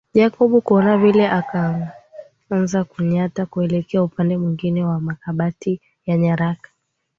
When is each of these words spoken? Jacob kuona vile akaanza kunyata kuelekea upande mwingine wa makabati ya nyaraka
Jacob 0.13 0.61
kuona 0.63 0.97
vile 0.97 1.27
akaanza 1.29 2.83
kunyata 2.83 3.45
kuelekea 3.45 4.03
upande 4.03 4.37
mwingine 4.37 4.83
wa 4.85 4.99
makabati 4.99 5.81
ya 6.05 6.17
nyaraka 6.17 6.69